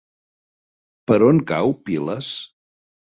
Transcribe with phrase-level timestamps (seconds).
[1.11, 2.31] Per on cau Piles?